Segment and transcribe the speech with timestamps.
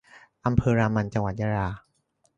[0.45, 1.69] อำเภอรามัน จังหวัดยะลา